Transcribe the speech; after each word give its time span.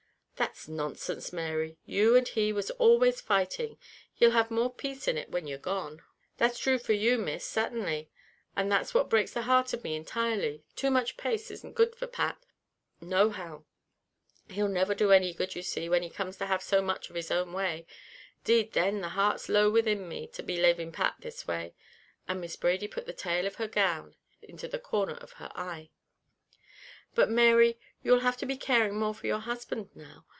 "That's 0.35 0.67
nonsense, 0.67 1.31
Mary 1.31 1.77
you 1.85 2.15
and 2.15 2.27
he 2.27 2.51
was 2.51 2.71
always 2.71 3.21
fighting; 3.21 3.77
he'll 4.15 4.31
have 4.31 4.49
more 4.49 4.73
peace 4.73 5.07
in 5.07 5.15
it 5.15 5.29
when 5.29 5.45
you're 5.45 5.59
gone." 5.59 6.01
"That's 6.37 6.59
thrue 6.59 6.79
for 6.79 6.93
you, 6.93 7.19
Miss, 7.19 7.45
sartanly, 7.45 8.09
and 8.55 8.71
that's 8.71 8.91
what 8.91 9.07
breaks 9.07 9.33
the 9.33 9.43
heart 9.43 9.71
of 9.71 9.83
me 9.83 9.95
intirely. 9.95 10.63
Too 10.75 10.89
much 10.89 11.15
pace 11.15 11.51
isn't 11.51 11.75
good 11.75 11.95
for 11.95 12.07
Pat, 12.07 12.39
no 12.99 13.29
how; 13.29 13.65
he'll 14.49 14.67
never 14.67 14.95
do 14.95 15.09
no 15.11 15.33
good, 15.33 15.53
you'll 15.53 15.63
see, 15.63 15.87
when 15.87 16.01
he 16.01 16.09
comes 16.09 16.37
to 16.37 16.47
have 16.47 16.63
so 16.63 16.81
much 16.81 17.11
of 17.11 17.15
his 17.15 17.29
own 17.29 17.53
way. 17.53 17.85
'Deed 18.43 18.73
then, 18.73 19.01
the 19.01 19.09
heart's 19.09 19.47
low 19.47 19.69
within 19.69 20.09
me, 20.09 20.25
to 20.29 20.41
be 20.41 20.57
laving 20.59 20.91
Pat 20.91 21.17
this 21.19 21.47
way!" 21.47 21.75
And 22.27 22.41
Miss 22.41 22.55
Brady 22.55 22.87
put 22.87 23.05
the 23.05 23.13
tail 23.13 23.45
of 23.45 23.55
her 23.55 23.67
gown 23.67 24.15
into 24.41 24.67
the 24.67 24.79
corner 24.79 25.17
of 25.17 25.33
her 25.33 25.51
eye. 25.53 25.91
"But 27.13 27.29
Mary, 27.29 27.77
you'll 28.01 28.21
have 28.21 28.37
to 28.37 28.47
be 28.47 28.57
caring 28.57 28.97
more 28.97 29.13
for 29.13 29.27
your 29.27 29.39
husband 29.39 29.89
now. 29.93 30.25